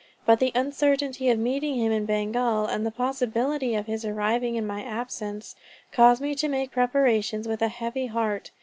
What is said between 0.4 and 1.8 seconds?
uncertainty of meeting